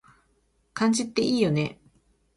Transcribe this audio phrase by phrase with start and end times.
[0.73, 1.79] 漢字っていいよね